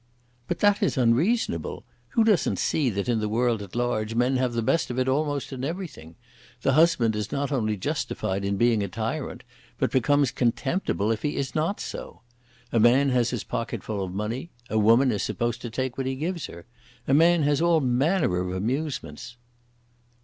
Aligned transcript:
"But 0.47 0.61
that 0.61 0.81
is 0.81 0.97
unreasonable. 0.97 1.83
Who 2.17 2.23
doesn't 2.23 2.57
see 2.57 2.89
that 2.89 3.07
in 3.07 3.19
the 3.19 3.29
world 3.29 3.61
at 3.61 3.75
large 3.75 4.15
men 4.15 4.35
have 4.37 4.53
the 4.53 4.63
best 4.63 4.89
of 4.89 4.97
it 4.97 5.07
almost 5.07 5.53
in 5.53 5.63
everything. 5.63 6.15
The 6.63 6.73
husband 6.73 7.15
is 7.15 7.31
not 7.31 7.51
only 7.51 7.77
justified 7.77 8.43
in 8.43 8.57
being 8.57 8.81
a 8.81 8.87
tyrant, 8.87 9.43
but 9.77 9.91
becomes 9.91 10.31
contemptible 10.31 11.11
if 11.11 11.21
he 11.21 11.35
is 11.35 11.53
not 11.53 11.79
so. 11.79 12.21
A 12.71 12.79
man 12.79 13.09
has 13.09 13.29
his 13.29 13.43
pocket 13.43 13.83
full 13.83 14.03
of 14.03 14.11
money; 14.11 14.49
a 14.71 14.79
woman 14.79 15.11
is 15.11 15.21
supposed 15.21 15.61
to 15.61 15.69
take 15.69 15.99
what 15.99 16.07
he 16.07 16.15
gives 16.15 16.47
her. 16.47 16.65
A 17.07 17.13
man 17.13 17.43
has 17.43 17.61
all 17.61 17.79
manner 17.79 18.39
of 18.41 18.51
amusements." 18.55 19.37